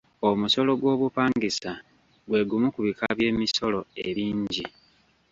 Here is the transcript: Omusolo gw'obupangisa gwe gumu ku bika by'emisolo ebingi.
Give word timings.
Omusolo 0.29 0.71
gw'obupangisa 0.79 1.71
gwe 2.29 2.41
gumu 2.49 2.67
ku 2.73 2.79
bika 2.85 3.07
by'emisolo 3.17 3.79
ebingi. 4.07 4.65